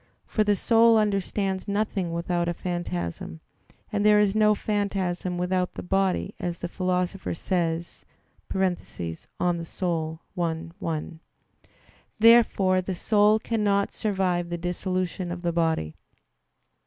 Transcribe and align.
For 0.25 0.43
the 0.43 0.55
soul 0.55 0.97
understands 0.97 1.67
nothing 1.67 2.11
without 2.11 2.47
a 2.47 2.55
phantasm; 2.55 3.39
and 3.91 4.03
there 4.03 4.19
is 4.19 4.33
no 4.33 4.55
phantasm 4.55 5.37
without 5.37 5.75
the 5.75 5.83
body 5.83 6.33
as 6.39 6.57
the 6.59 6.67
Philosopher 6.67 7.35
says 7.35 8.03
(De 8.51 8.57
Anima 8.57 10.17
i, 10.37 10.69
1). 10.79 11.19
Therefore 12.17 12.81
the 12.81 12.95
soul 12.95 13.37
cannot 13.37 13.91
survive 13.91 14.49
the 14.49 14.57
dissolution 14.57 15.31
of 15.31 15.43
the 15.43 15.53
body. 15.53 15.95